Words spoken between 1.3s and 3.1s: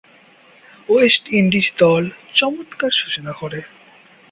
Indies দল চমৎকার